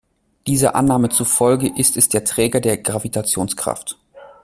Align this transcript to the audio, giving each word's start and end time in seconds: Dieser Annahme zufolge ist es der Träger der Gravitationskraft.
Dieser 0.47 0.73
Annahme 0.73 1.09
zufolge 1.09 1.71
ist 1.77 1.95
es 1.95 2.09
der 2.09 2.23
Träger 2.23 2.59
der 2.59 2.79
Gravitationskraft. 2.79 3.99